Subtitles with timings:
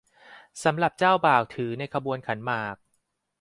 [0.63, 2.77] สำหรับเจ้าบ่าวถือในขบวนขันหมาก